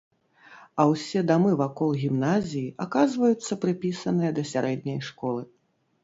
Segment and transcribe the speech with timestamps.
[0.83, 5.45] А ўсе дамы вакол гімназіі аказваюцца прыпісаныя да сярэдняй школы.